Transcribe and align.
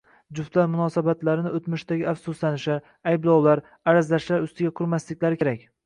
Juftlar 0.37 0.69
munosabatlarini 0.75 1.51
o‘tmishdagi 1.59 2.09
afsuslanishlar, 2.13 2.83
ayblovlar, 3.15 3.65
arazlashlar 3.95 4.51
ustiga 4.51 4.77
qurmasliklari 4.83 5.45
kerak. 5.45 5.69